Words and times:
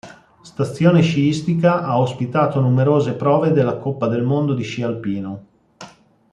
Stazione 0.41 1.03
sciistica, 1.03 1.83
ha 1.83 1.99
ospitato 1.99 2.59
numerose 2.59 3.13
prove 3.13 3.51
della 3.51 3.77
Coppa 3.77 4.07
del 4.07 4.23
Mondo 4.23 4.55
di 4.55 4.63
sci 4.63 4.81
alpino. 4.81 5.45